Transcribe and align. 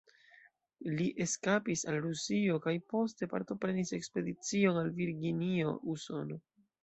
Li 0.99 1.05
eskapis 1.25 1.83
al 1.91 1.97
Rusio 2.05 2.55
kaj 2.63 2.73
poste 2.93 3.29
partoprenis 3.33 3.93
ekspedicion 3.99 4.81
al 4.85 4.91
Virginio, 4.99 5.77
Usono. 5.97 6.41